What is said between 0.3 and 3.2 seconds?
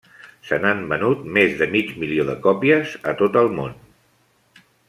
Se n'han venut més de mig milió de còpies a